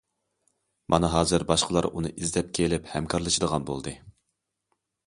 مانا 0.93 1.11
ھازىر 1.17 1.45
باشقىلار 1.51 1.89
ئۇنى 1.91 2.13
ئىزدەپ 2.17 2.51
كېلىپ 2.61 2.91
ھەمكارلىشىدىغان 2.95 3.71
بولدى. 3.71 3.97